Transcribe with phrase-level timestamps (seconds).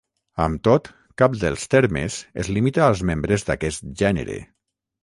[0.45, 0.89] Amb tot,
[1.23, 4.43] cap dels termes es limita als membres d'aquest gènere.